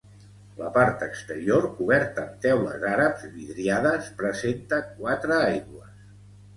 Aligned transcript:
La 0.61 0.69
part 0.77 1.03
exterior, 1.07 1.67
coberta 1.75 2.25
amb 2.25 2.41
teules 2.47 2.87
àrabs 2.95 3.29
vidriades, 3.37 4.11
presenta 4.25 4.85
quatre 4.93 5.41
aigües. 5.41 6.07